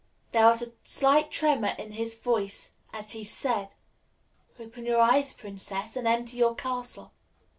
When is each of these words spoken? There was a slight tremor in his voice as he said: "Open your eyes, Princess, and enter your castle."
There 0.31 0.47
was 0.47 0.63
a 0.63 0.71
slight 0.81 1.29
tremor 1.29 1.75
in 1.77 1.91
his 1.91 2.15
voice 2.17 2.71
as 2.91 3.11
he 3.11 3.23
said: 3.23 3.75
"Open 4.59 4.83
your 4.83 4.99
eyes, 4.99 5.31
Princess, 5.31 5.95
and 5.95 6.07
enter 6.07 6.35
your 6.35 6.55
castle." 6.55 7.13